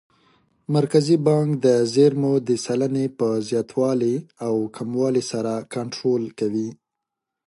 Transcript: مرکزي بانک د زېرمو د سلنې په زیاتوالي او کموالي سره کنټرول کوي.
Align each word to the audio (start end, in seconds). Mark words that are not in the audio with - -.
مرکزي 0.75 1.17
بانک 1.27 1.49
د 1.65 1.67
زېرمو 1.93 2.33
د 2.47 2.49
سلنې 2.65 3.05
په 3.17 3.27
زیاتوالي 3.49 4.15
او 4.47 4.55
کموالي 4.75 5.23
سره 5.31 5.53
کنټرول 5.73 6.23
کوي. 6.39 6.69